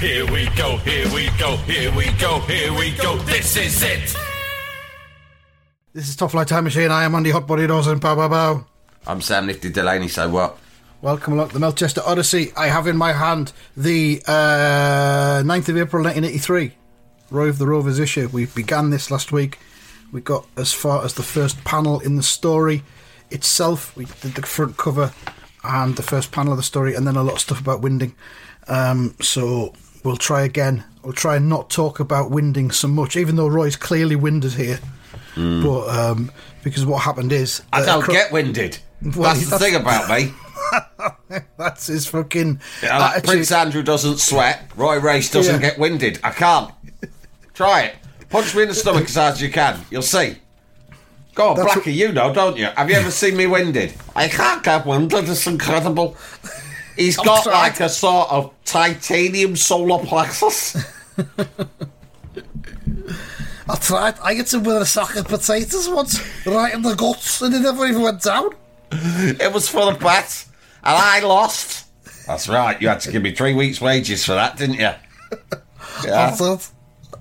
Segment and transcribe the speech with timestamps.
[0.00, 3.16] Here we go, here we go, here we go, here we go.
[3.18, 4.14] This is it.
[5.92, 6.90] This is Top Flight Time Machine.
[6.90, 7.98] I am Andy Hotbody Dawson.
[8.00, 8.66] Bow, bow, bow.
[9.06, 10.58] I'm Sam Nifty Delaney, so what?
[11.00, 12.52] Welcome along to the Melchester Odyssey.
[12.56, 16.72] I have in my hand the uh, 9th of April 1983
[17.30, 18.28] Roy of the Rovers issue.
[18.32, 19.58] We began this last week.
[20.12, 22.82] We got as far as the first panel in the story
[23.30, 23.96] itself.
[23.96, 25.12] We did the front cover
[25.62, 28.14] and the first panel of the story, and then a lot of stuff about winding.
[28.68, 29.74] Um, so
[30.04, 30.84] we'll try again.
[31.02, 34.78] We'll try and not talk about winding so much, even though Roy's clearly winded here.
[35.34, 36.30] But um,
[36.62, 38.78] because what happened is I uh, don't get winded.
[39.02, 40.32] Well, that's the thing about me.
[41.58, 43.24] That's his fucking Yeah, like.
[43.24, 44.70] Prince Andrew doesn't sweat.
[44.76, 45.70] Roy Race doesn't Yeah.
[45.70, 46.18] get winded.
[46.24, 46.72] I can't.
[47.52, 47.96] Try it.
[48.30, 49.78] Punch me in the stomach as hard as you can.
[49.90, 50.36] You'll see.
[51.34, 52.66] Go on, That's Blackie, you know, don't you?
[52.76, 53.92] Have you ever seen me winded?
[54.16, 55.28] I can't get winded.
[55.28, 56.16] It's incredible.
[56.96, 57.52] He's I've got tried.
[57.52, 60.76] like a sort of titanium solar plexus.
[63.68, 64.18] I tried.
[64.20, 67.60] I hit him with a sack of potatoes once, right in the guts, and it
[67.60, 68.50] never even went down.
[68.92, 70.44] It was for the bet,
[70.82, 71.86] and I lost.
[72.26, 72.80] That's right.
[72.80, 74.90] You had to give me three weeks' wages for that, didn't you?
[76.04, 76.70] Yeah, That's it.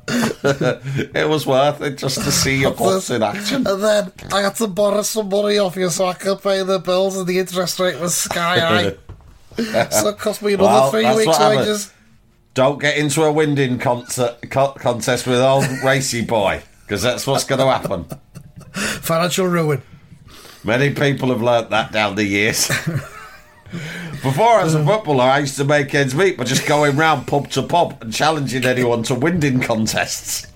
[1.16, 3.68] it was worth it just to see your guts in action.
[3.68, 6.80] And then I had to borrow some money off you so I could pay the
[6.80, 8.96] bills, and the interest rate was sky high.
[9.58, 11.92] So it cost me another Well, three weeks' wages.
[12.54, 17.44] Don't get into a winding concert, co- contest with old racy boy, because that's what's
[17.46, 18.06] going to happen.
[18.74, 19.82] Financial ruin.
[20.64, 22.68] Many people have learnt that down the years.
[24.22, 27.50] Before, as a footballer, I used to make ends meet by just going round pub
[27.52, 30.48] to pub and challenging anyone to winding contests.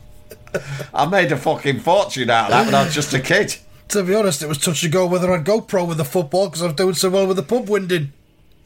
[0.93, 3.55] I made a fucking fortune out of that when I was just a kid.
[3.89, 6.47] To be honest, it was touch and go whether I'd go pro with the football
[6.47, 8.13] because I was doing so well with the pub winding.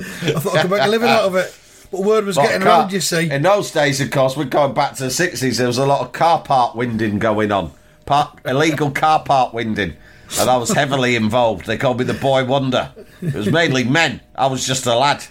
[0.01, 1.57] I thought I could make a living out of it.
[1.91, 3.29] But word was of getting around, you see.
[3.29, 6.01] In those days, of course, we're going back to the 60s, there was a lot
[6.01, 7.71] of car park winding going on.
[8.05, 9.95] Park, illegal car park winding.
[10.39, 11.65] And I was heavily involved.
[11.65, 12.93] They called me the boy wonder.
[13.21, 14.21] It was mainly men.
[14.35, 15.25] I was just a lad.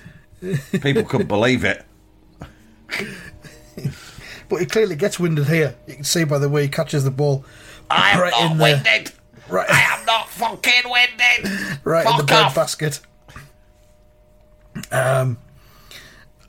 [0.82, 1.84] People couldn't believe it.
[4.50, 5.76] But he clearly gets winded here.
[5.86, 7.44] You can see by the way he catches the ball.
[7.88, 9.12] I am right not winded.
[9.48, 9.70] Right.
[9.70, 11.78] I am not fucking winded.
[11.84, 12.54] right in the Fuck off.
[12.54, 13.00] basket.
[14.92, 15.38] Um,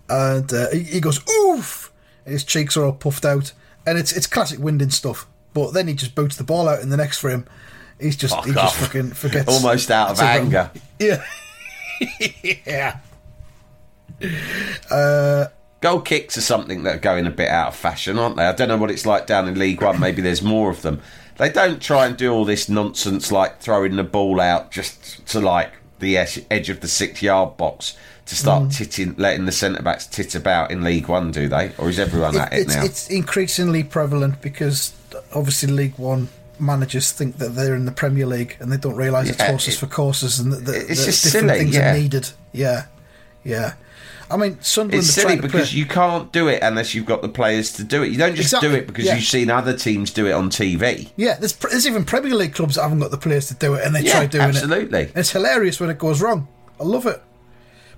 [0.09, 1.92] and uh, he, he goes oof,
[2.26, 3.54] and his cheeks are all puffed out,
[3.86, 5.28] and it's it's classic winding stuff.
[5.54, 7.46] But then he just boots the ball out in the next frame.
[8.00, 8.56] He's just Fuck he off.
[8.56, 9.48] just fucking forgets.
[9.48, 10.72] Almost out of anger.
[11.00, 11.24] Yeah,
[12.66, 13.00] yeah.
[15.81, 18.46] Goal kicks are something that are going a bit out of fashion, aren't they?
[18.46, 20.00] I don't know what it's like down in League One.
[20.00, 21.02] Maybe there's more of them.
[21.38, 25.40] They don't try and do all this nonsense like throwing the ball out just to
[25.40, 27.95] like the edge, of the six yard box
[28.25, 28.75] to start Mm.
[28.78, 31.72] titting, letting the centre backs tit about in League One, do they?
[31.78, 32.84] Or is everyone at it it's, now?
[32.84, 34.91] it's increasingly prevalent because
[35.34, 36.29] obviously League One
[36.59, 39.73] managers think that they're in the Premier League and they don't realise it's Yeah, horses
[39.73, 41.91] it- for courses and that, that, it's that just different silly, things yeah.
[41.94, 42.29] are needed.
[42.53, 42.85] Yeah,
[43.44, 43.73] yeah.
[44.31, 47.74] I mean, Sunderland It's silly because you can't do it unless you've got the players
[47.74, 48.12] to do it.
[48.12, 49.16] You don't just Exactly, do it because yeah.
[49.16, 51.10] you've seen other teams do it on TV.
[51.18, 53.86] Yeah, there's, there's even Premier League clubs that haven't got the players to do it,
[53.86, 54.48] and they Yeah, try doing it.
[54.56, 55.12] absolutely.
[55.16, 56.48] It's hilarious when it goes wrong.
[56.80, 57.22] I love it.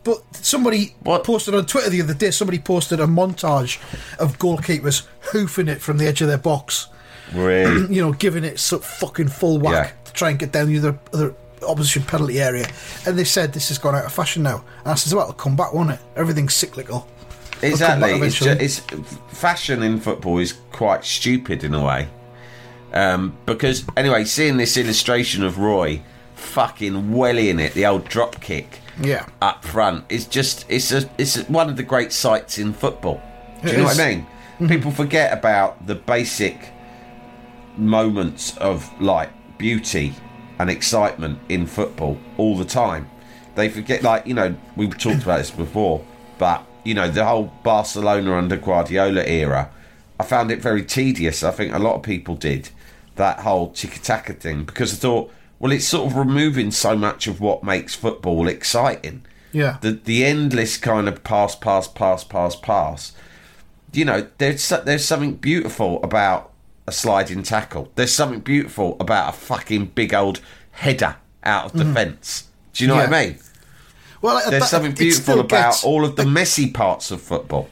[0.03, 1.23] But somebody What?
[1.23, 2.31] posted on Twitter the other day.
[2.31, 3.79] Somebody posted a montage
[4.19, 6.87] of goalkeepers hoofing it from the edge of their box.
[7.33, 7.87] Really?
[7.95, 10.03] You know, giving it so fucking full whack Yeah.
[10.05, 11.33] to try and get down the other, other
[11.67, 12.67] opposition penalty area.
[13.05, 14.63] And they said this has gone out of fashion now.
[14.83, 15.99] And I said, well, it'll come back, won't it?
[16.15, 17.07] Everything's cyclical.
[17.61, 18.27] It'll come back Exactly.
[18.27, 18.65] It's, ju- eventually.
[18.65, 22.07] it's fashion in football is quite stupid in a way.
[22.93, 26.01] Um, because anyway, seeing this illustration of Roy
[26.35, 29.25] fucking wellying it, the old drop kick, Yeah.
[29.41, 33.19] up front is just it's a it's one of the great sights in football.
[33.63, 33.97] Do you It know is.
[33.97, 34.25] what I
[34.59, 34.69] mean?
[34.69, 36.69] People forget about the basic
[37.77, 40.13] moments of like beauty
[40.59, 43.09] and excitement in football all the time.
[43.55, 46.03] They forget, like you know, we've talked about this before,
[46.37, 49.69] but you know, the whole Barcelona under Guardiola era,
[50.19, 51.43] I found it very tedious.
[51.43, 52.69] I think a lot of people did
[53.15, 57.27] that whole tiki taka thing because I thought, well, it's sort of removing so much
[57.27, 59.77] of what makes football exciting Yeah.
[59.81, 63.13] the the endless kind of pass, pass, pass, pass, pass.
[63.93, 66.51] You know, there's there's something beautiful about
[66.87, 67.91] a sliding tackle.
[67.95, 70.41] There's something beautiful about a fucking big old
[70.71, 72.49] header out of defence.
[72.73, 73.37] Do you know what I mean?
[74.21, 77.69] well, There's that- something beautiful about all of the messy parts of football.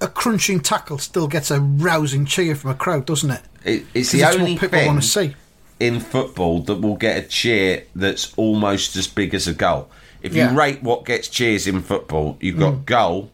[0.00, 3.42] a crunching tackle still gets a rousing cheer from a crowd, doesn't it?
[3.64, 5.34] It, it's the it's only people thing want to see.
[5.78, 9.90] in football that will get a cheer that's almost as big as a goal.
[10.22, 10.50] If Yeah.
[10.52, 12.84] you rate what gets cheers in football, you've got Mm.
[12.86, 13.30] goal,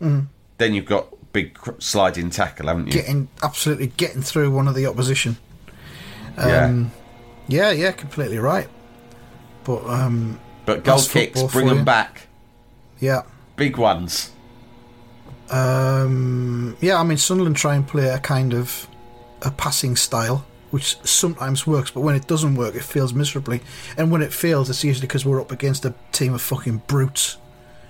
[0.00, 1.06] then you've got
[1.36, 2.92] big sliding tackle, haven't you?
[2.94, 5.36] Getting absolutely getting through one of the opposition.
[6.38, 6.64] yeah.
[6.64, 6.90] Um,
[7.48, 8.68] Yeah, yeah, completely right.
[9.64, 11.84] But um, But goal kicks, bring them you.
[11.84, 12.26] back.
[13.00, 13.22] yeah,
[13.56, 14.30] Big ones.
[15.50, 16.98] um, yeah.
[17.00, 18.88] I mean, Sunderland try and play a kind of
[19.42, 23.60] a passing style, which sometimes works, but when it doesn't work, it fails miserably.
[23.96, 27.36] And when it fails, it's usually because we're up against a team of fucking brutes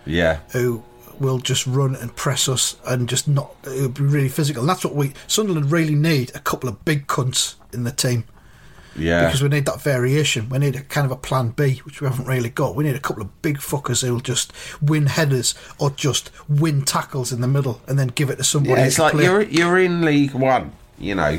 [0.04, 0.40] Yeah.
[0.50, 0.82] who
[1.20, 3.54] will just run and press us and just not.
[3.64, 4.62] It'll be really physical.
[4.62, 8.24] And that's what we Sunderland really need: a couple of big cunts in the team.
[8.98, 9.26] Yeah.
[9.26, 10.48] because we need that variation.
[10.48, 12.74] We need a kind of a plan B, which we haven't really got.
[12.74, 17.30] We need a couple of big fuckers who'll just win headers or just win tackles
[17.30, 18.80] in the middle and then give it to somebody.
[18.80, 19.24] yeah, it's like play.
[19.24, 21.38] you're you're in League One, you know.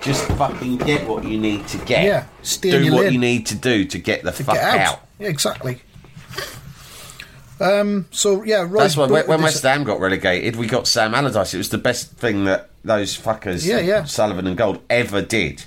[0.00, 2.04] Just fucking get what you need to get.
[2.04, 2.26] Yeah,
[2.60, 3.12] Do what lane.
[3.14, 4.78] you need to do to get the to fuck get out.
[4.94, 5.00] out.
[5.20, 5.80] Yeah, exactly.
[7.60, 8.06] Um.
[8.10, 8.72] So yeah, right.
[8.78, 11.54] That's why when, when West Ham got relegated, we got Sam Allardyce.
[11.54, 14.04] It was the best thing that those fuckers, Yeah, yeah.
[14.04, 15.64] Sullivan and Gold, ever did.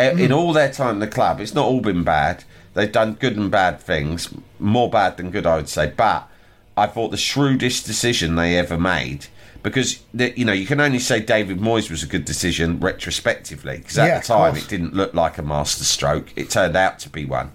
[0.00, 2.44] E- In all their time in the club, it's not all been bad.
[2.74, 5.92] They've done good and bad things, more bad than good, I would say.
[5.96, 6.28] But
[6.76, 9.26] I thought the shrewdest decision they ever made,
[9.62, 13.98] because you know you can only say David Moyes was a good decision retrospectively, because
[13.98, 16.32] at Yeah, the time it didn't look like a masterstroke.
[16.36, 17.52] It turned out to be one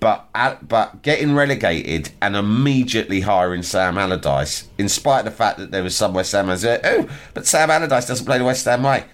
[0.00, 0.28] but
[0.62, 5.82] but getting relegated and immediately hiring Sam Allardyce, in spite of the fact that there
[5.82, 9.04] was somewhere Sam Ham oh, but Sam Allardyce doesn't play the West Ham way.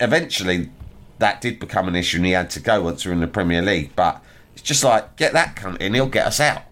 [0.00, 0.70] Eventually,
[1.18, 3.28] that did become an issue, and he had to go once we were in the
[3.28, 3.94] Premier League.
[3.94, 4.22] But
[4.54, 6.62] it's just like get that cunt in, he'll get us out.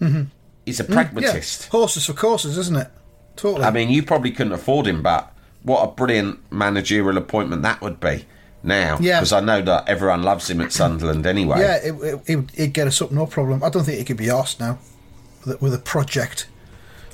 [0.00, 0.24] Mm-hmm.
[0.64, 1.66] He's a yeah, pragmatist.
[1.66, 2.88] horses for courses, isn't it?
[3.36, 3.64] Totally.
[3.64, 5.32] I mean, you probably couldn't afford him, but
[5.62, 8.24] what a brilliant managerial appointment that would be
[8.62, 8.98] now.
[9.00, 9.18] Yeah.
[9.20, 11.60] because I know that everyone loves him at Sunderland anyway.
[11.60, 13.62] yeah, it, it, it, would- get us up, no problem.
[13.62, 14.78] I don't think it could be asked now
[15.44, 16.48] with a, with a project.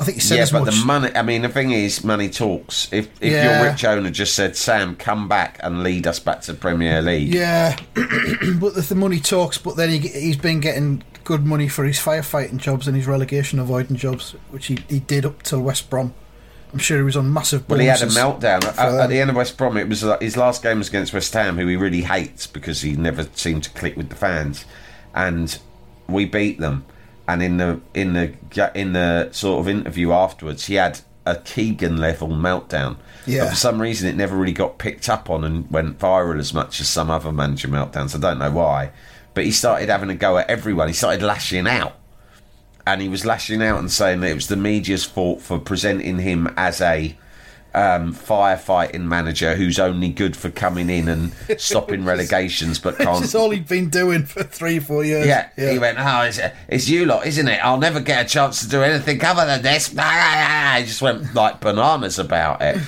[0.00, 0.74] I think he said yeah, but much.
[0.80, 1.10] the money.
[1.14, 2.92] I mean, the thing is, money talks.
[2.92, 3.60] If if Yeah.
[3.62, 7.00] your rich owner just said, "Sam, come back and lead us back to the Premier
[7.00, 9.56] League," Yeah, but the, the money talks.
[9.56, 13.60] But then he, he's been getting good money for his firefighting jobs and his relegation
[13.60, 16.12] avoiding jobs, which he, he did up till West Brom.
[16.74, 17.68] I'm sure he was on massive.
[17.68, 19.76] well, he had a meltdown at, at the end of West Brom.
[19.76, 22.82] It was uh, his last game was against West Ham, who he really hates because
[22.82, 24.64] he never seemed to click with the fans,
[25.14, 25.56] and
[26.08, 26.84] we beat them.
[27.28, 28.34] And in the in the
[28.74, 32.96] in the sort of interview afterwards, he had a Keegan level meltdown.
[33.24, 33.44] Yeah.
[33.44, 36.52] But for some reason, it never really got picked up on and went viral as
[36.52, 38.16] much as some other manager meltdowns.
[38.16, 38.90] I don't know why,
[39.32, 40.88] but he started having a go at everyone.
[40.88, 41.94] He started lashing out,
[42.86, 46.18] and he was lashing out and saying that it was the media's fault for presenting
[46.18, 47.16] him as a
[47.74, 53.24] um, firefighting manager who's only good for coming in and stopping relegations, but This can't
[53.24, 55.26] is all he'd been doing for three, four years.
[55.26, 56.38] yeah, he went, oh, it's,
[56.68, 57.64] it's you lot, isn't it?
[57.64, 59.88] I'll never get a chance to do anything other than this.
[60.74, 62.78] He just went like bananas about it.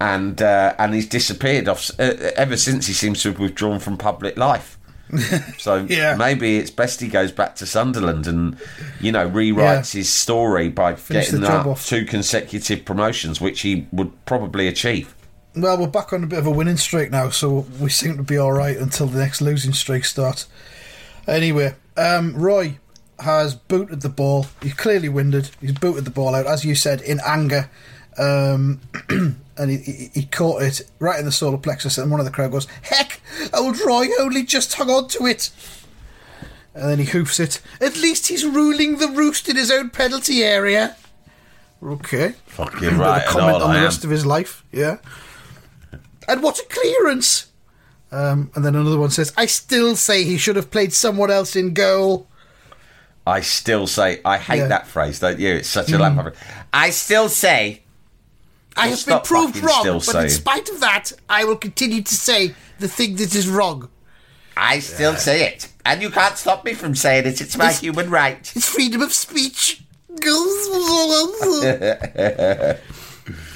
[0.00, 3.96] And uh, and he's disappeared off uh, ever since he seems to have withdrawn from
[3.96, 4.77] public life.
[5.58, 6.16] So Yeah.
[6.16, 8.56] maybe it's best he goes back to Sunderland and
[9.00, 9.98] you know rewrites Yeah.
[10.00, 11.86] his story by Finish getting up off.
[11.86, 15.14] two consecutive promotions, which he would probably achieve.
[15.56, 18.22] Well, we're back on a bit of a winning streak now, so we seem to
[18.22, 20.46] be all right until the next losing streak starts.
[21.26, 22.78] Anyway, um, Roy
[23.20, 24.46] has booted the ball.
[24.62, 25.50] He's clearly winded.
[25.60, 27.68] He's booted the ball out, as you said, in anger.
[28.18, 28.80] Um,
[29.56, 32.32] and he, he, he caught it right in the solar plexus, and one of the
[32.32, 33.20] crowd goes, Heck,
[33.54, 35.50] old Roy only just hung on to it.
[36.74, 37.60] And then he hoofs it.
[37.80, 40.96] At least he's ruling the roost in his own penalty area.
[41.82, 42.34] Okay.
[42.46, 43.84] Fucking right, a comment on I the am.
[43.84, 44.64] rest of his life.
[44.72, 44.98] Yeah.
[46.26, 47.46] And what a clearance!
[48.10, 51.56] Um, and then another one says, "I still say he should have played someone else
[51.56, 52.26] in goal."
[53.26, 54.68] I still say I hate Yeah.
[54.68, 55.54] that phrase, don't you?
[55.54, 56.34] It's such a mm.
[56.72, 57.82] I still say
[58.78, 62.14] I have been proved wrong, still but in spite of that, I will continue to
[62.14, 63.88] say the thing that is wrong.
[64.56, 65.68] I still say it.
[65.84, 67.40] And you can't stop me from saying it.
[67.40, 68.52] It's my It's- human right.
[68.54, 69.82] It's freedom of speech.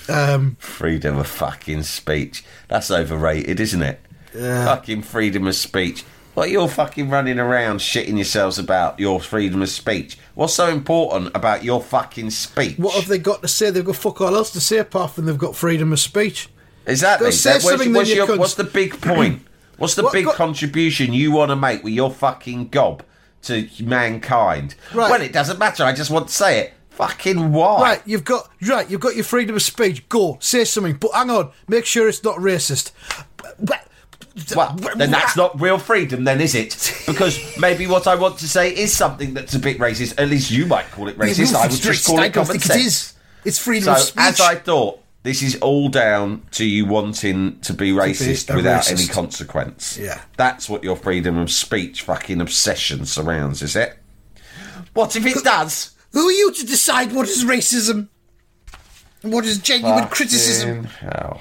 [0.08, 2.44] um, Freedom of fucking speech.
[2.68, 4.00] That's overrated, isn't it?
[4.32, 6.04] Fucking freedom of speech.
[6.34, 10.16] What you're fucking running around shitting yourselves about your freedom of speech?
[10.34, 12.78] What's so important about your fucking speech?
[12.78, 13.70] what have they got to say?
[13.70, 16.48] They've got fuck all else to say apart from they've got freedom of speech.
[16.86, 17.32] Exactly.
[17.32, 18.38] Say That- what's your- cunts.
[18.38, 19.42] what's the big point?
[19.76, 23.02] What's the What big got- contribution you want to make with your fucking gob
[23.42, 24.74] to mankind?
[24.94, 25.10] Right.
[25.10, 25.84] Well, it doesn't matter.
[25.84, 26.74] I just want to say it.
[26.90, 27.80] Fucking why?
[27.82, 30.06] Right, you've got right, you've got your freedom of speech.
[30.10, 32.90] Go say something, but hang on, make sure it's not racist.
[34.56, 37.02] Well, then that's not real freedom, then, is it?
[37.06, 40.14] Because maybe what I want to say is something that's a bit racist.
[40.18, 41.54] At least you might call it racist.
[41.54, 42.70] I would just call it common sense.
[42.80, 43.14] it is.
[43.44, 44.22] It's freedom So, of speech.
[44.22, 48.82] as I thought, this is all down to you wanting to be racist a without
[48.84, 48.92] racist.
[48.98, 49.98] any consequence.
[49.98, 50.20] Yeah.
[50.36, 53.98] That's what your freedom of speech fucking obsession surrounds, is it?
[54.94, 55.94] What if it does?
[56.12, 58.08] Who are you to decide what is racism?
[59.22, 60.84] And what is genuine criticism?
[60.84, 61.40] Fucking Hell.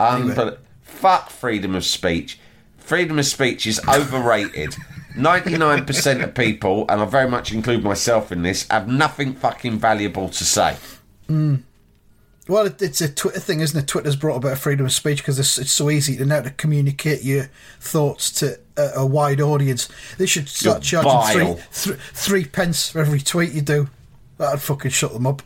[0.00, 0.58] Unbel-
[1.02, 2.38] Fuck freedom of speech.
[2.78, 4.76] Freedom of speech is overrated.
[5.16, 10.28] 99% of people, and I very much include myself in this, have nothing fucking valuable
[10.28, 10.76] to say.
[11.28, 13.88] Well, it's a Twitter thing, isn't it?
[13.88, 17.24] Twitter's brought about freedom of speech because it's, it's so easy to now to communicate
[17.24, 19.88] your thoughts to a, a wide audience.
[20.18, 23.88] They should start Your charging three, th- three pence for every tweet you do.
[24.38, 25.42] That'd fucking shut them up.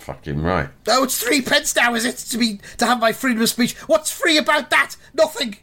[0.00, 0.68] Fucking right.
[0.88, 2.16] Oh, it's three pence now, is it?
[2.30, 3.74] To be to have my freedom of speech.
[3.86, 4.96] What's free about that?
[5.14, 5.56] Nothing.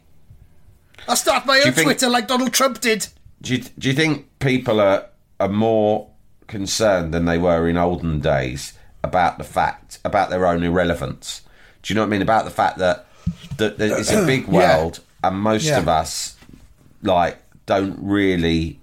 [1.08, 3.06] I'll start my own think- Twitter like Donald Trump did.
[3.40, 5.06] Do you, do you think people are,
[5.38, 6.08] are more
[6.48, 8.72] concerned than they were in olden days
[9.04, 11.42] about the fact, about their own irrelevance?
[11.82, 12.22] Do you know what I mean?
[12.22, 13.06] About the fact that,
[13.58, 14.78] that, that it's a big Yeah.
[14.78, 15.78] world and most Yeah.
[15.78, 16.36] of us,
[17.02, 18.80] like, don't really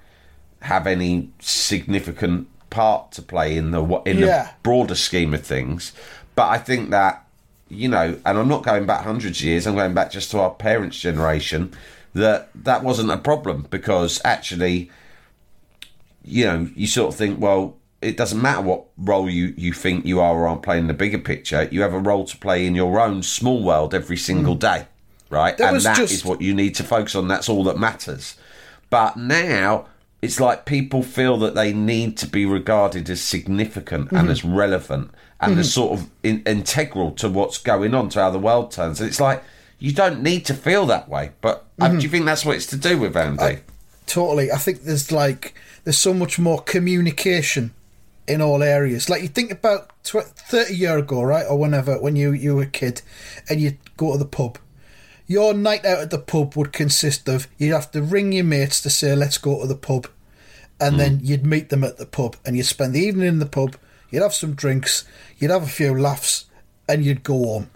[0.62, 4.26] have any significant part to play in the in Yeah.
[4.44, 5.92] the broader scheme of things.
[6.36, 7.22] But I think that
[7.70, 9.66] you know, and I'm not going back hundreds of years.
[9.66, 11.72] I'm going back just to our parents' generation.
[12.14, 14.92] That that wasn't a problem because actually,
[16.24, 20.06] you know, you sort of think, well, it doesn't matter what role you, you think
[20.06, 21.68] you are or aren't playing in the bigger picture.
[21.72, 24.86] You have a role to play in your own small world every single day,
[25.30, 25.56] right?
[25.56, 25.58] Mm.
[25.58, 27.28] That and that is just- what you need to focus on.
[27.28, 28.36] That's all that matters.
[28.90, 29.86] But now
[30.26, 34.16] it's like people feel that they need to be regarded as significant Mm-hmm.
[34.18, 38.30] and as relevant and as sort of in, integral to what's going on, to how
[38.32, 39.00] the world turns.
[39.00, 39.44] And it's like
[39.80, 41.32] you don't need to feel that way.
[41.42, 41.98] But uh, Mm-hmm.
[41.98, 43.60] do you think that's what it's to do with Andy?
[44.08, 44.52] Totally.
[44.52, 45.54] I think there's like
[45.84, 47.74] there's so much more communication
[48.28, 49.10] in all areas.
[49.10, 52.64] Like you think about tw- 30 year ago, right, or whenever when you you were
[52.64, 53.02] a kid,
[53.50, 54.58] and you go to the pub.
[55.28, 58.80] Your night out at the pub would consist of you'd have to ring your mates
[58.82, 60.08] to say let's go to the pub,
[60.80, 61.00] and hmm.
[61.00, 63.76] then you'd meet them at the pub, and you'd spend the evening in the pub.
[64.10, 65.06] You'd have some drinks,
[65.38, 66.46] you'd have a few laughs,
[66.88, 67.70] and you'd go home.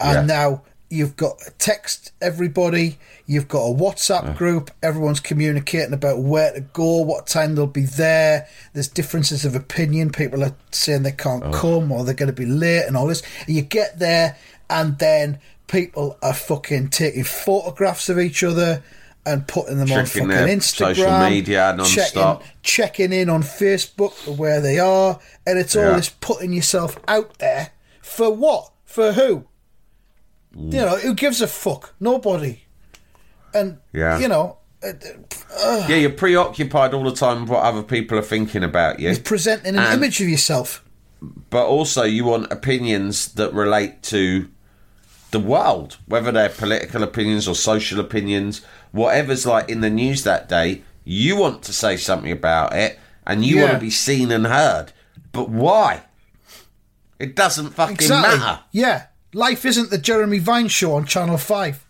[0.00, 0.34] And Yeah.
[0.34, 0.62] now
[0.92, 6.60] you've got a text everybody, you've got a WhatsApp group, everyone's communicating about where to
[6.60, 8.46] go, what time they'll be there.
[8.74, 10.10] There's differences of opinion.
[10.10, 11.52] People are saying they can't oh.
[11.52, 13.22] come or they're going to be late and all this.
[13.46, 14.36] And you get there,
[14.68, 18.82] and then people are fucking taking photographs of each other.
[19.24, 22.42] And putting them on fucking Instagram, social media checking, non-stop.
[22.62, 25.96] checking in on Facebook where they are, and it's all Yeah.
[25.96, 28.72] this putting yourself out there for what?
[28.84, 29.44] For who?
[30.56, 30.72] Mm.
[30.72, 31.94] You know, who gives a fuck?
[32.00, 32.62] Nobody.
[33.54, 34.18] And Yeah.
[34.18, 34.88] you know, uh,
[35.56, 39.08] uh, Yeah, you're preoccupied all the time with what other people are thinking about you.
[39.10, 40.82] it's presenting an And- image of yourself.
[41.48, 44.48] but also you want opinions that relate to
[45.30, 48.60] the world, whether they're political opinions or social opinions,
[48.92, 50.82] whatever's like in the news that day.
[51.04, 54.92] You want to say something about it, and you want to be seen and heard.
[55.32, 56.02] But why?
[57.18, 58.38] It doesn't fucking Exactly.
[58.38, 58.60] matter.
[58.72, 61.84] Yeah, life isn't the Jeremy Vine show on Channel Five.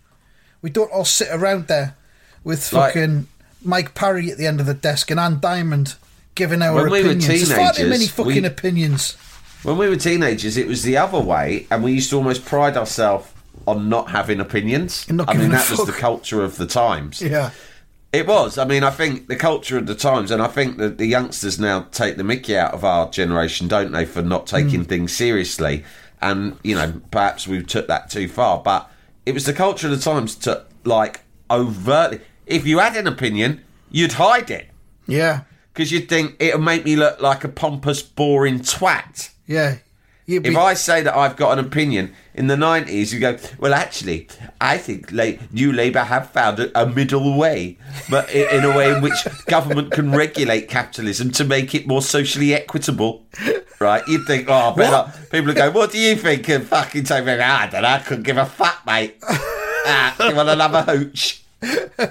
[0.62, 1.96] We don't all sit around there
[2.44, 3.26] with Like- fucking
[3.64, 5.94] Mike Parry at the end of the desk and Anne Diamond
[6.34, 7.26] giving our When we were opinions.
[7.26, 9.16] There's far too many fucking we- opinions.
[9.62, 12.76] When we were teenagers, it was the other way, and we used to almost pride
[12.76, 13.28] ourselves
[13.66, 15.08] on not having opinions.
[15.10, 17.20] Not I mean, that was the culture of the times.
[17.22, 17.50] Yeah.
[18.12, 18.58] It was.
[18.58, 21.58] I mean, I think the culture of the times, and I think that the youngsters
[21.58, 25.84] now take the mickey out of our generation, don't they, for not taking things seriously.
[26.20, 28.62] And, you know, perhaps we took that too far.
[28.62, 28.90] But
[29.24, 32.20] it was the culture of the times to, like, overtly.
[32.46, 34.68] If you had an opinion, you'd hide it.
[35.06, 35.42] Yeah.
[35.72, 39.30] because you'd think it'll make me look like a pompous, boring twat.
[39.46, 39.78] Yeah.
[40.26, 44.28] If I say that I've got an opinion in the 90s, you go, well, actually,
[44.60, 47.76] I think La- New Labour have found a, a middle way,
[48.08, 52.00] but i- in a way in which government can regulate capitalism to make it more
[52.02, 53.24] socially equitable.
[53.80, 54.06] Right?
[54.06, 55.12] You'd think, oh, better.
[55.30, 56.48] People would go, what do you think?
[56.48, 59.16] And fucking say, "Well, I don't know, I couldn't give a fuck, mate.
[59.28, 61.42] ah, you want another hooch?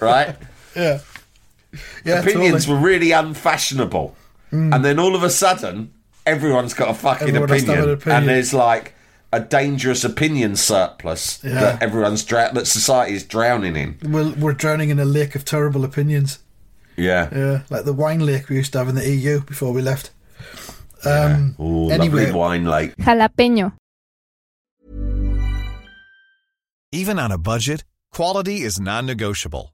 [0.01, 0.35] Right?
[0.75, 0.99] yeah.
[2.03, 2.81] Yeah, opinions totally.
[2.81, 4.15] were really unfashionable.
[4.51, 5.93] And then all of a sudden,
[6.25, 8.19] everyone's got a fucking Everyone has to have opinion, opinion.
[8.21, 8.93] and there's like
[9.33, 11.53] a dangerous opinion surplus Yeah.
[11.61, 13.97] that everyone's dra- that society is drowning in.
[14.03, 16.39] We're, we're drowning in a lake of terrible opinions.
[16.97, 17.29] Yeah.
[17.33, 20.11] Yeah, like the wine lake we used to have in the EU before we left.
[21.05, 22.95] Um, Ooh, anyway, lovely wine lake.
[22.97, 23.73] Jalapeño.
[26.91, 29.73] Even on a budget, quality is non-negotiable.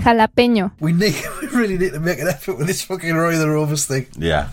[0.00, 0.72] Jalapeño.
[0.80, 3.86] we need, we really need to make an effort with this fucking Roy the Rovers
[3.86, 4.06] thing.
[4.16, 4.50] Yeah.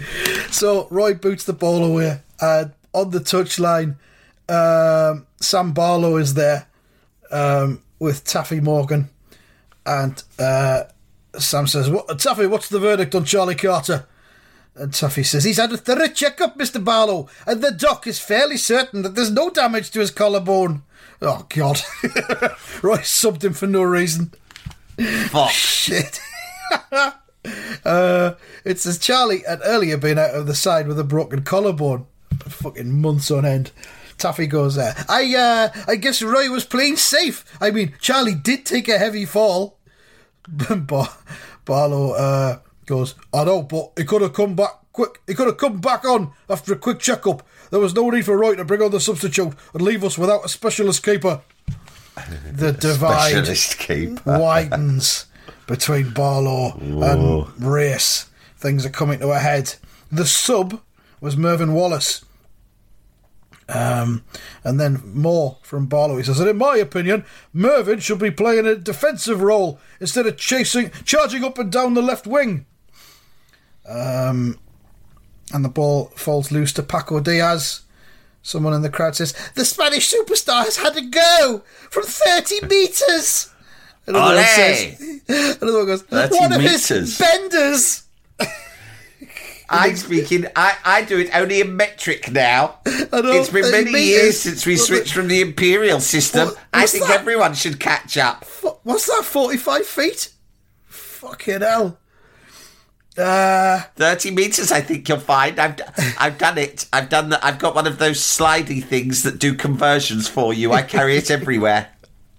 [0.51, 3.95] So Roy boots the ball away, and on the touchline,
[4.49, 6.67] um, Sam Barlow is there
[7.31, 9.09] um, with Taffy Morgan,
[9.85, 10.83] and uh,
[11.37, 12.47] Sam says, "What, Taffy?
[12.47, 14.05] What's the verdict on Charlie Carter?"
[14.75, 18.57] And Taffy says, "He's had a thorough checkup, Mister Barlow, and the doc is fairly
[18.57, 20.83] certain that there's no damage to his collarbone."
[21.21, 21.81] Oh God!
[22.83, 24.31] Roy subbed him for no reason.
[24.97, 25.49] Fuck.
[25.51, 26.19] Shit.
[27.85, 28.33] uh,
[28.65, 32.07] it says Charlie had earlier been out of the side with a broken collarbone
[32.39, 33.71] fucking months on end.
[34.17, 34.95] Taffy goes there.
[35.07, 37.45] I uh, I guess Roy was playing safe.
[37.61, 39.77] I mean, Charlie did take a heavy fall.
[40.47, 41.15] Bar-
[41.65, 45.21] Barlow uh, goes, I know, but he could have come back quick.
[45.27, 47.45] He could have come back on after a quick checkup.
[47.69, 50.45] There was no need for Roy to bring on the substitute and leave us without
[50.45, 51.41] a specialist keeper.
[52.51, 53.33] The divide
[54.25, 55.25] widens
[55.67, 58.29] between Barlow and Race.
[58.57, 59.75] Things are coming to a head.
[60.11, 60.81] The sub
[61.21, 62.23] was Mervyn Wallace.
[63.69, 64.23] Um,
[64.63, 66.17] and then more from Barlow.
[66.17, 70.37] He says, and in my opinion, Mervyn should be playing a defensive role instead of
[70.37, 72.65] chasing, charging up and down the left wing.
[73.87, 74.57] Um,
[75.53, 77.81] and the ball falls loose to Paco Diaz.
[78.41, 83.51] Someone in the crowd says, The Spanish superstar has had a go from 30 metres.
[84.05, 85.21] Another one says,
[85.61, 88.03] another one goes, 30 One of metres." his benders.
[89.69, 90.45] I'm speaking.
[90.55, 92.79] I, I do it only in metric now.
[92.85, 94.07] It's been many metres.
[94.07, 96.47] years since we switched from the imperial system.
[96.49, 97.19] What- I think that?
[97.19, 98.45] everyone should catch up.
[98.83, 100.29] What's that, 45 feet?
[100.85, 101.99] Fucking hell.
[103.17, 105.57] Uh, 30 meters, I think you'll find.
[105.59, 105.77] I've,
[106.19, 106.85] I've done it.
[106.93, 107.43] I've done that.
[107.43, 110.71] I've got one of those slidey things that do conversions for you.
[110.71, 111.87] I carry it everywhere.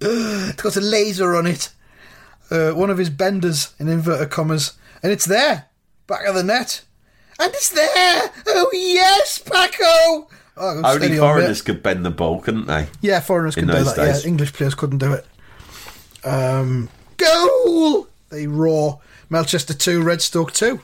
[0.01, 1.71] it's got a laser on it.
[2.51, 4.75] Uh, one of his benders, in inverted commas.
[5.03, 5.67] And it's there,
[6.07, 6.83] back of the net.
[7.41, 8.33] And it's there!
[8.49, 10.29] Oh, yes, Paco!
[10.57, 12.89] Oh, Only steady on foreigners could bend the ball, couldn't they?
[13.01, 13.95] Yeah, foreigners could do that.
[13.97, 14.25] days.
[14.25, 15.27] Yeah, English players couldn't do it.
[16.25, 18.09] Um, goal!
[18.31, 19.01] They roar.
[19.31, 20.81] Melchester 2, Redstoke 2.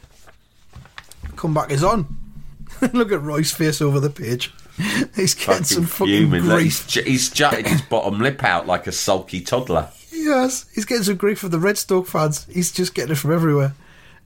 [1.37, 2.17] Comeback is on.
[2.93, 4.53] Look at Roy's face over the page.
[5.15, 6.43] He's getting some fucking fuming.
[6.43, 6.91] Grief.
[6.91, 9.89] He's, he's jutted his bottom lip out like a sulky toddler.
[10.11, 12.45] Yes, he's getting some grief from the Redstoke fans.
[12.47, 13.75] He's just getting it from everywhere.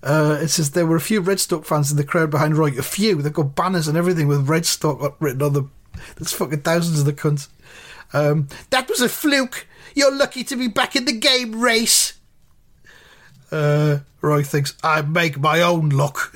[0.02, 2.68] Uh, it says there were a few Redstoke fans in the crowd behind Roy.
[2.78, 3.20] A few.
[3.20, 5.72] They've got banners and everything with Redstoke written on them.
[6.16, 7.48] There's fucking thousands of the cunts.
[8.12, 9.66] Um, that was a fluke.
[9.94, 12.17] You're lucky to be back in the game race.
[13.50, 16.34] Uh, Roy thinks, I make my own luck.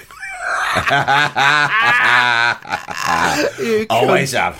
[3.90, 4.57] Always have.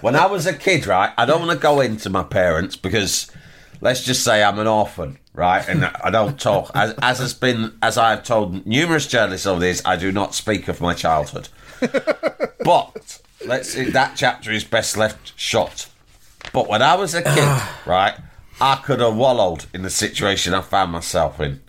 [0.00, 3.30] When I was a kid, right, I don't want to go into my parents because,
[3.80, 5.66] let's just say I'm an orphan, right?
[5.68, 6.70] And I don't talk.
[6.74, 10.68] As, as has been, as I've told numerous journalists over this, I do not speak
[10.68, 11.48] of my childhood.
[12.64, 15.88] but let's see, that chapter is best left shut.
[16.52, 18.14] But when I was a kid, right,
[18.60, 21.60] I could have wallowed in the situation I found myself in,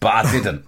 [0.00, 0.64] but I didn't.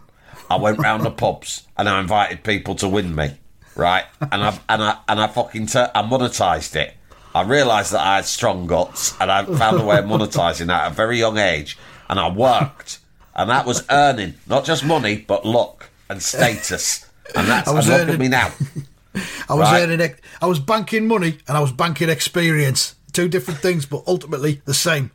[0.50, 3.32] I went round the pubs and I invited people to win me,
[3.76, 4.04] right?
[4.20, 6.94] And I and I and I fucking tur- I monetized it.
[7.34, 10.84] I realised that I had strong guts, and I found a way of monetising that
[10.86, 11.76] at a very young age.
[12.08, 12.98] And I worked,
[13.36, 17.04] and that was earning not just money but luck and status.
[17.36, 18.50] And that's I was and look at me now.
[19.48, 19.82] I was Right.
[19.82, 22.94] earning, I was banking money and I was banking experience.
[23.12, 25.10] Two different things, but ultimately the same.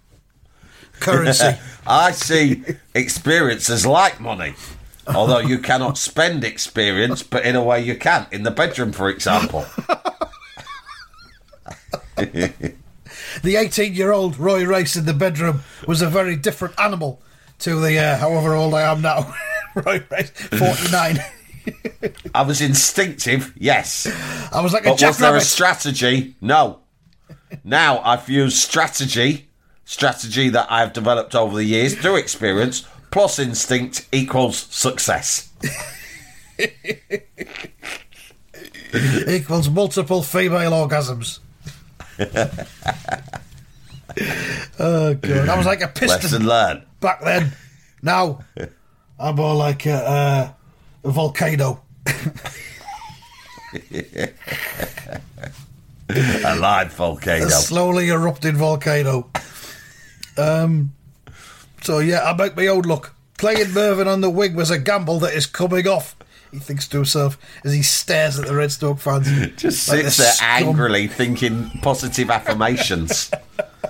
[1.03, 1.57] Currency.
[1.87, 2.63] I see
[2.95, 4.55] experience as like money.
[5.07, 8.25] Although you cannot spend experience, but in a way you can.
[8.31, 9.65] In the bedroom, for example.
[12.15, 12.75] the
[13.43, 17.21] 18 year old Roy Race in the bedroom was a very different animal
[17.59, 19.35] to the uh, however old I am now.
[19.75, 21.19] Roy Race, 49.
[22.35, 24.07] I was instinctive, yes.
[24.53, 26.35] I was like a But was there a strategy?
[26.41, 26.79] No.
[27.63, 29.49] Now I've used strategy,
[29.85, 35.51] strategy that I've developed over the years through experience, plus instinct equals success.
[39.27, 41.39] equals multiple female orgasms.
[44.79, 46.83] oh god, I was like a Lesson piston learned.
[46.99, 47.53] back then.
[48.01, 48.43] Now
[49.19, 50.51] I'm more like a, uh,
[51.03, 51.81] a volcano.
[56.09, 57.45] A live volcano.
[57.45, 59.31] A slowly erupting volcano.
[60.37, 60.93] Um.
[61.81, 63.13] So yeah, I make my own luck.
[63.37, 66.15] Playing Mervyn on the wing was a gamble that is coming off.
[66.51, 69.27] He thinks to himself as he stares at the Redstoke fans.
[69.57, 70.47] Just Like sits there scum.
[70.69, 73.31] angrily thinking positive affirmations.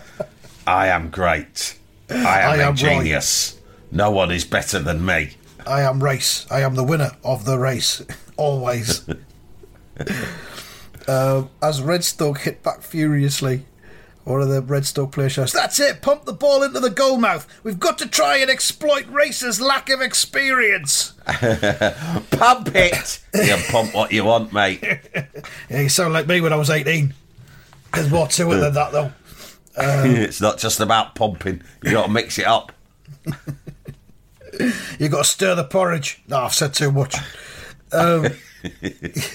[0.68, 1.78] I am great.
[2.10, 2.76] I am I a am right.
[2.78, 3.60] genius.
[3.92, 5.32] No one is better than me.
[5.68, 6.48] I am race.
[6.50, 8.02] I am the winner of the race.
[8.38, 9.06] Always.
[11.08, 13.66] uh, as Redstoke hit back furiously,
[14.24, 16.02] one of the Redstoke players shouts, That's it!
[16.02, 17.48] Pump the ball into the goal mouth!
[17.64, 21.14] We've got to try and exploit Race's lack of experience!
[22.32, 23.20] Pump it.
[23.34, 24.82] you pump what you want, mate.
[25.70, 27.14] Yeah, you sound like me when I was 18.
[27.94, 29.12] There's more to it than that, though.
[29.78, 31.62] it's not just about pumping.
[31.84, 32.72] You got to mix it up.
[35.00, 36.22] you got to stir the porridge.
[36.28, 37.16] No, I've said too much.
[37.92, 38.28] Um,
[38.82, 39.28] and,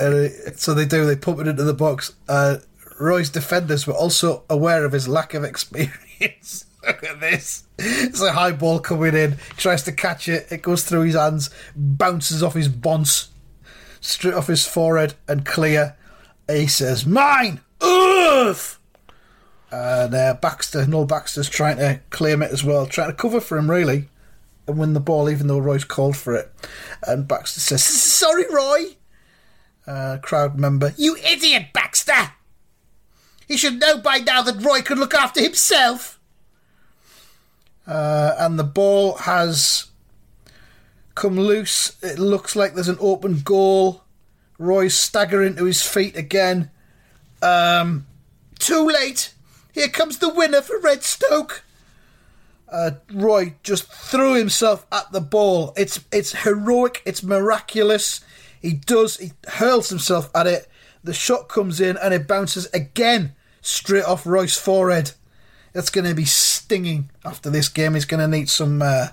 [0.00, 1.06] uh, so they do.
[1.06, 2.12] They pump it into the box.
[2.28, 2.56] Uh,
[2.98, 6.64] Roy's defenders were also aware of his lack of experience.
[6.86, 7.64] Look at this.
[7.78, 9.32] It's a high ball coming in.
[9.32, 10.46] He tries to catch it.
[10.50, 13.28] It goes through his hands, bounces off his bonce,
[14.00, 15.96] straight off his forehead, and clear.
[16.48, 18.78] He says, "Mine, Earth."
[19.70, 23.58] And uh, Baxter, Noel Baxter's trying to claim it as well, trying to cover for
[23.58, 24.08] him really,
[24.68, 26.52] and win the ball, even though Roy's called for it.
[27.04, 28.96] And Baxter says, "Sorry, Roy."
[29.88, 32.32] Uh, crowd member, "You idiot, Baxter!
[33.46, 36.18] He should know by now that Roy could look after himself."
[37.86, 39.86] Uh, and the ball has
[41.14, 41.96] come loose.
[42.02, 44.02] It looks like there's an open goal.
[44.58, 46.70] Roy's staggering to his feet again.
[47.42, 48.06] Um,
[48.58, 49.32] too late.
[49.72, 51.62] Here comes the winner for Redstoke.
[52.68, 55.72] Uh, Roy just threw himself at the ball.
[55.76, 57.02] It's it's heroic.
[57.04, 58.20] It's miraculous.
[58.60, 59.18] He does.
[59.18, 60.66] He hurls himself at it.
[61.04, 63.35] The shot comes in and it bounces again
[63.66, 65.12] straight off Roy's forehead.
[65.72, 67.94] That's going to be stinging after this game.
[67.94, 69.08] He's going to need some uh,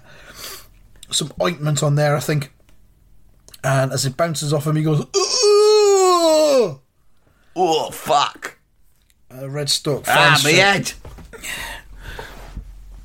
[1.09, 2.53] some ointment on there, I think.
[3.63, 6.79] And as it bounces off him, he goes, "Ooh!"
[7.55, 8.57] Oh, fuck.
[9.31, 10.93] Uh, Redstoke Ah, my head.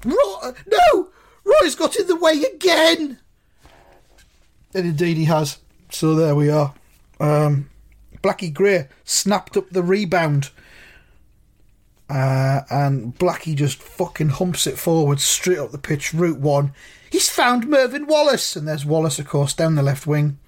[0.04, 1.08] Roy, no!
[1.44, 3.18] Roy's got in the way again!
[4.74, 5.58] And indeed he has.
[5.90, 6.74] So there we are.
[7.18, 7.70] Um,
[8.22, 10.50] Blackie Gray snapped up the rebound.
[12.08, 16.72] Uh, and Blackie just fucking humps it forward straight up the pitch, route one.
[17.10, 18.56] He's found Mervyn Wallace!
[18.56, 20.38] And there's Wallace, of course, down the left wing.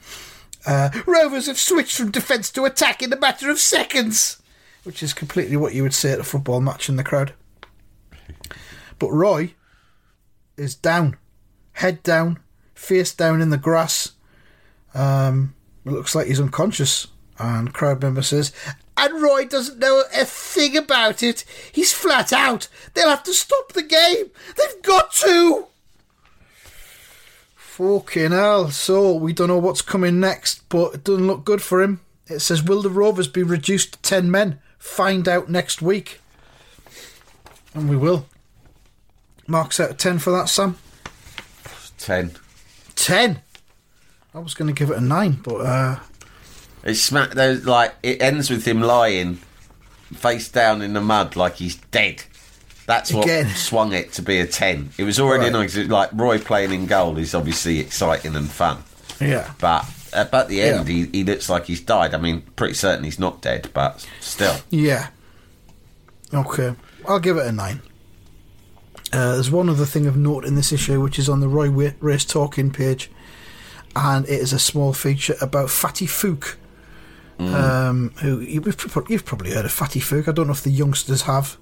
[0.67, 4.43] Uh, Rovers have switched from defence to attack in a matter of seconds!
[4.85, 7.35] Which is completely what you would say at a football match in the crowd.
[8.99, 9.55] But Roy
[10.57, 11.17] is down,
[11.73, 12.39] head down,
[12.75, 14.13] face down in the grass.
[14.95, 17.09] Um, it looks like he's unconscious.
[17.39, 18.53] And crowd member says,
[18.97, 21.45] and Roy doesn't know a thing about it.
[21.73, 22.69] He's flat out.
[22.95, 24.31] They'll have to stop the game.
[24.57, 25.67] They've got to.
[27.55, 28.71] Fucking hell.
[28.71, 32.01] So we don't know what's coming next, but it doesn't look good for him.
[32.27, 34.61] It says, will the Rovers be reduced to 10 men?
[34.79, 36.21] Find out next week.
[37.75, 38.27] And we will.
[39.47, 40.77] Marks out of 10 for that, Sam?
[41.99, 42.33] 10.
[42.97, 43.41] 10.
[44.35, 45.99] I was going to give it a 9, but uh,
[46.85, 47.31] It's smack.
[47.33, 49.37] There's like it ends with him lying
[50.15, 52.23] face down in the mud like he's dead.
[52.87, 53.49] That's what Again.
[53.51, 54.91] swung it to be a ten.
[54.99, 55.53] It was already Right.
[55.53, 55.77] nice.
[55.77, 58.83] Like Roy playing in goal is obviously exciting and fun,
[59.21, 59.53] yeah.
[59.61, 60.95] but uh, but at the end Yeah.
[60.95, 62.15] he, he looks like he's died.
[62.15, 64.57] I mean, pretty certain he's not dead, but still.
[64.71, 65.09] Yeah.
[66.35, 66.75] Okay.
[67.07, 67.81] I'll give it a 9.
[69.13, 71.69] Uh, there's one other thing of note in this issue, which is on the Roy
[72.01, 73.11] Race Talking page,
[73.97, 76.55] and it is a small feature about Fatty Foulke.
[77.41, 78.67] Um, who you've,
[79.09, 80.29] you've probably heard of Fatty Foulke.
[80.29, 81.57] I don't know if the youngsters have,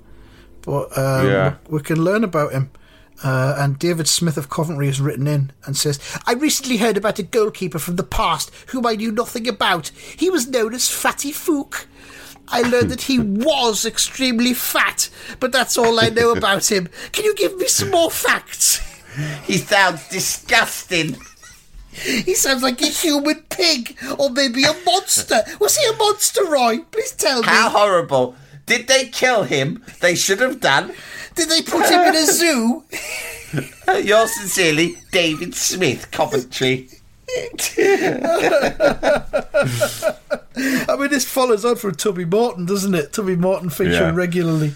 [0.63, 1.55] but um, Yeah.
[1.69, 2.71] we, we can learn about him.
[3.23, 7.19] Uh, and David Smith of Coventry has written in and says, I recently heard about
[7.19, 9.89] a goalkeeper from the past whom I knew nothing about.
[9.89, 11.87] He was known as Fatty Foulke.
[12.47, 15.11] I learned that he was extremely fat,
[15.41, 16.89] but that's all I know about him.
[17.13, 18.81] Can you give me some more facts?
[19.47, 21.17] He sounds disgusting.
[22.03, 25.43] He sounds like a human pig, or maybe a monster.
[25.61, 26.79] Was he a monster, Roy?
[26.91, 27.47] Please tell me.
[27.49, 28.35] How horrible!
[28.67, 29.83] Did they kill him?
[30.01, 30.93] They should have done.
[31.35, 32.85] Did they put him in a zoo?
[34.03, 36.89] Yours sincerely, David Smith, Coventry.
[40.57, 43.13] I mean, this follows on from Tubby Morton, doesn't it?
[43.13, 44.15] Tubby Morton featuring Yeah.
[44.15, 44.73] regularly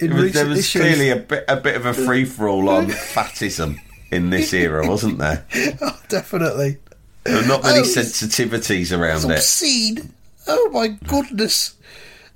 [0.00, 0.82] in was- recent there was issues.
[0.82, 4.86] clearly a bit, a bit of a free for all on fatism in this era,
[4.86, 5.44] wasn't there?
[5.80, 6.78] Oh, definitely.
[7.24, 9.36] There not many Oh, sensitivities around it.
[9.36, 10.12] obscene.
[10.46, 11.74] Oh my goodness.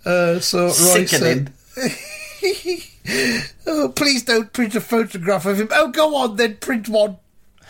[0.04, 1.48] Uh, so Roy Sickening.
[1.74, 1.92] said,
[3.66, 5.68] "Oh, please don't print a photograph of him.
[5.72, 7.16] Oh, go on then, print one.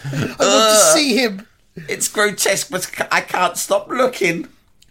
[0.04, 1.46] I want to see him."
[1.88, 4.48] It's grotesque, but I can't stop looking.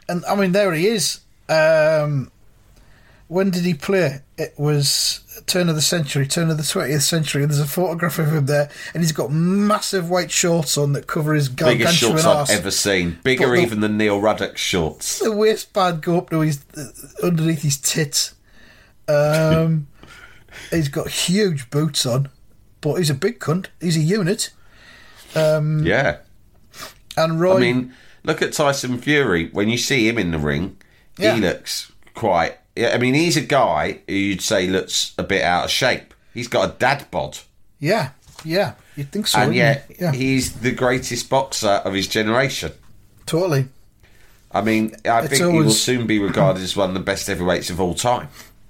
[0.08, 1.20] And I mean, there he is.
[1.50, 2.32] Um,
[3.28, 4.22] when did he play?
[4.38, 7.44] It was turn of the century, turn of the twentieth century.
[7.44, 11.08] And there's a photograph of him there, and he's got massive white shorts on that
[11.08, 12.50] cover his Biggest shorts arse.
[12.50, 13.18] I've ever seen.
[13.24, 15.20] Bigger the- even than Neil Ruddock's shorts.
[15.20, 16.86] the waistband go up to his uh,
[17.26, 18.36] underneath his tits.
[19.08, 19.88] Um,
[20.70, 22.30] he's got huge boots on,
[22.82, 23.68] but he's a big cunt.
[23.80, 24.52] He's a unit.
[25.36, 26.18] Um, Yeah.
[27.18, 29.50] And Roy, I mean, look at Tyson Fury.
[29.52, 30.78] When you see him in the ring,
[31.18, 31.36] Yeah.
[31.36, 32.58] he looks quite.
[32.76, 36.14] Yeah, I mean, he's a guy who you'd say looks a bit out of shape.
[36.34, 37.40] He's got a dad bod.
[37.80, 38.12] yeah,
[38.46, 39.40] yeah, you'd think so.
[39.40, 42.72] and yet, yeah, he's the greatest boxer of his generation.
[43.26, 43.68] totally.
[44.54, 47.28] I mean, I It's think he will soon be regarded as one of the best
[47.28, 48.28] heavyweights of all time.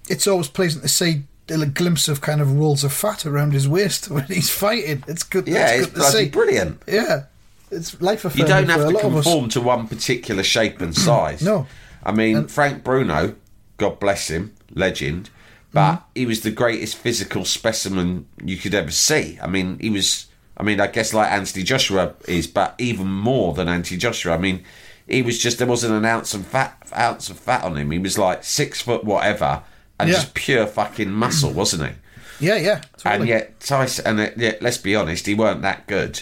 [0.09, 3.67] It's always pleasant to see a glimpse of kind of rolls of fat around his
[3.67, 5.03] waist when he's fighting.
[5.07, 5.47] It's good.
[5.47, 6.29] Yeah, it's it's good to see.
[6.29, 6.81] brilliant.
[6.87, 7.23] Yeah,
[7.71, 9.23] it's life You don't have to lot of us.
[9.23, 11.41] conform to one particular shape and size.
[11.41, 11.65] No.
[12.03, 13.35] I mean, Frank Bruno,
[13.81, 15.29] God bless him, legend,
[15.73, 16.03] but Mm-hmm.
[16.15, 19.39] he was the greatest physical specimen you could ever see.
[19.41, 23.53] I mean, he was, I mean, I guess like Anthony Joshua is, but even more
[23.53, 24.33] than Anthony Joshua.
[24.35, 24.63] I mean,
[25.07, 27.89] he was just, there wasn't an ounce of fat, ounce of fat on him.
[27.91, 29.63] He was like six foot whatever
[29.99, 30.15] and Yeah.
[30.15, 32.45] just pure fucking muscle, wasn't he?
[32.47, 33.15] Yeah, yeah, totally.
[33.21, 36.21] And yet, Tyson, and yet, let's be honest, he weren't that good.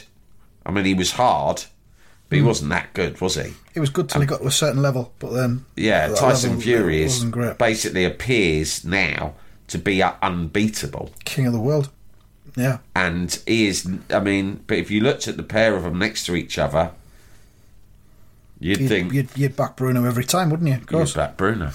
[0.66, 1.66] I mean, he was hard,
[2.30, 2.44] but Hmm.
[2.44, 3.54] he wasn't that good, was he?
[3.74, 6.62] it was good till he got to a certain level, but then Yeah, Tyson level
[6.64, 7.24] Fury is
[7.58, 9.34] basically appears now
[9.68, 11.90] to be unbeatable, king of the world.
[12.56, 13.88] Yeah, and he is.
[14.10, 16.92] I mean, but if you looked at the pair of them next to each other,
[18.60, 20.74] you'd, you'd, think you'd, you'd back Bruno every time, wouldn't you?
[20.76, 21.14] Of you'd course.
[21.14, 21.72] back Bruno.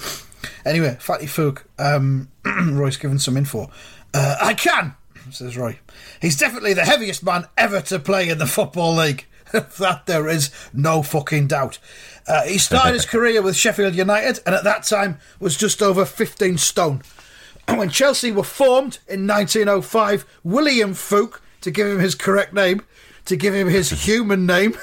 [0.65, 1.63] Anyway, Fatty Foulke.
[1.79, 3.69] Um, Roy's given some info.
[4.13, 4.93] Uh, I can,
[5.31, 5.79] says Roy.
[6.21, 9.25] He's definitely the heaviest man ever to play in the Football League.
[9.79, 11.79] that there is no fucking doubt.
[12.27, 16.05] Uh, he started his career with Sheffield United and at that time was just over
[16.05, 17.01] 15 stone.
[17.67, 22.81] when Chelsea were formed in 1905, William Foulke, to give him his correct name,
[23.25, 24.77] to give him his human name,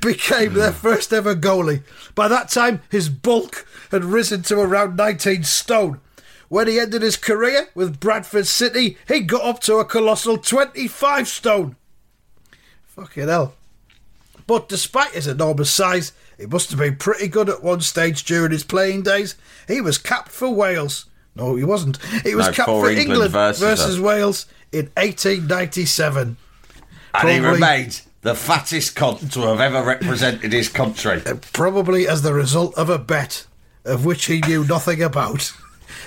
[0.00, 1.82] became their first ever goalie.
[2.14, 6.00] By that time, his bulk had risen to around 19 stone.
[6.52, 11.26] When he ended his career with Bradford City, he got up to a colossal 25
[11.26, 11.76] stone.
[12.84, 13.54] Fucking hell.
[14.46, 18.52] But despite his enormous size, he must have been pretty good at one stage during
[18.52, 19.34] his playing days.
[19.66, 21.06] He was capped for Wales.
[21.34, 21.96] No, he wasn't.
[22.22, 23.98] He was No, capped for for England England, versus versus.
[23.98, 26.36] Wales in 1897.
[27.14, 31.22] And he Probably- remains the fattest cunt to have ever represented his country.
[31.54, 33.46] Probably as the result of a bet
[33.86, 35.50] of which he knew nothing about.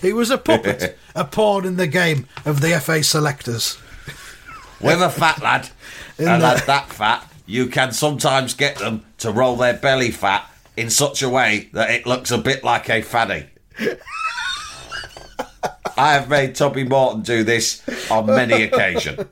[0.01, 3.77] He was a puppet, a pawn in the game of the FA selectors.
[4.81, 5.69] With a fat lad,
[6.19, 10.11] In and the- lad that fat, you can sometimes get them to roll their belly
[10.11, 13.45] fat in such a way that it looks a bit like a fanny.
[15.97, 17.81] I have made Toby Morton do this
[18.11, 19.25] on many occasions.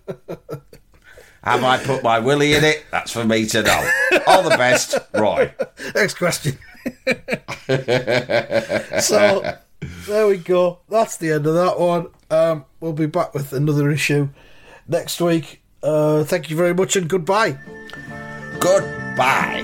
[1.43, 2.85] Have I put my willy in it?
[2.89, 3.89] That's for me to know.
[4.27, 5.51] All the best, Roy.
[5.93, 6.57] Next question.
[9.01, 9.57] so
[10.05, 10.79] there we go.
[10.89, 12.07] That's the end of that one.
[12.29, 14.29] Um, we'll be back with another issue
[14.87, 15.61] next week.
[15.81, 17.57] Uh, thank you very much and goodbye.
[18.59, 19.63] Goodbye.